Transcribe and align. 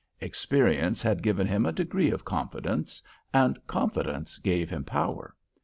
Experience 0.19 1.03
had 1.03 1.21
given 1.21 1.45
him 1.45 1.63
a 1.63 1.71
degree 1.71 2.09
of 2.09 2.25
confidence, 2.25 3.03
and 3.35 3.59
confidence 3.67 4.39
gave 4.39 4.67
him 4.67 4.83
power. 4.83 5.35